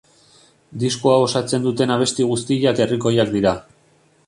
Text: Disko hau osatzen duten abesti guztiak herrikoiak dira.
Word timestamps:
Disko 0.83 1.11
hau 1.15 1.19
osatzen 1.25 1.67
duten 1.67 1.95
abesti 1.97 2.27
guztiak 2.31 2.83
herrikoiak 2.87 3.33
dira. 3.39 3.57